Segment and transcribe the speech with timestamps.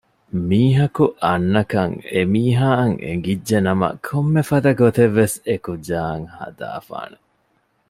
[0.47, 7.17] މީހަކު އަންނަކަން އެ މީހާއަށް އެނގިއްޖެނަމަ ކޮންމެފަދަ ގޮތެއްވެސް އެ ކުއްޖާއަށް ހަދައިފާނެ